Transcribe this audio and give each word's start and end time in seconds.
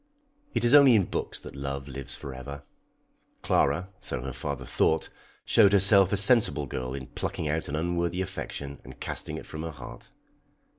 "]It 0.55 0.65
is 0.65 0.73
only 0.73 0.95
in 0.95 1.03
books 1.05 1.39
that 1.41 1.55
love 1.55 1.87
lives 1.87 2.15
for 2.15 2.33
ever. 2.33 2.63
Clara, 3.43 3.89
so 4.01 4.21
her 4.23 4.33
father 4.33 4.65
thought, 4.65 5.09
showed 5.45 5.73
herself 5.73 6.11
a 6.11 6.17
sensible 6.17 6.65
girl 6.65 6.95
in 6.95 7.05
plucking 7.05 7.47
out 7.47 7.67
an 7.69 7.75
unworthy 7.75 8.19
affection 8.23 8.79
and 8.83 8.99
casting 8.99 9.37
it 9.37 9.45
from 9.45 9.61
her 9.61 9.69
heart. 9.69 10.09